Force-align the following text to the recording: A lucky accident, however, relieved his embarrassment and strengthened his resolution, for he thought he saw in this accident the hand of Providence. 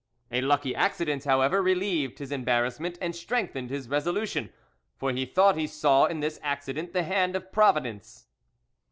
A 0.31 0.41
lucky 0.41 0.73
accident, 0.73 1.25
however, 1.25 1.61
relieved 1.61 2.17
his 2.17 2.31
embarrassment 2.31 2.97
and 2.99 3.15
strengthened 3.15 3.69
his 3.69 3.87
resolution, 3.87 4.51
for 4.97 5.11
he 5.11 5.27
thought 5.27 5.55
he 5.55 5.67
saw 5.67 6.05
in 6.05 6.21
this 6.21 6.39
accident 6.41 6.91
the 6.91 7.03
hand 7.03 7.35
of 7.35 7.51
Providence. 7.51 8.25